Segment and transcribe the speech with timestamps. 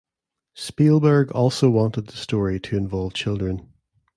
[0.55, 3.69] Spielberg also wanted the story to involve children.